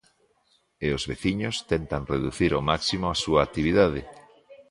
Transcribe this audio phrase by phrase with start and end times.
[0.85, 4.01] E os veciños tentan reducir ao máximo a súa actividade.